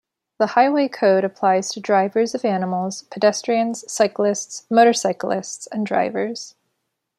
The 0.39 0.47
Highway 0.57 0.87
Code 0.87 1.23
applies 1.23 1.71
to 1.73 1.79
drivers 1.79 2.33
of 2.33 2.43
animals, 2.43 3.03
pedestrians, 3.11 3.85
cyclists, 3.87 4.65
motorcyclists 4.67 5.67
and 5.67 5.85
drivers. 5.85 6.55